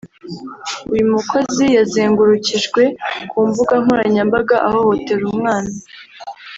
uyu 0.93 1.05
mukozi 1.13 1.65
yazengurukijwe 1.77 2.81
ku 3.29 3.37
mbuga 3.47 3.73
nkoranyambaga 3.83 4.55
ahohotera 4.67 5.23
umwana 5.33 5.71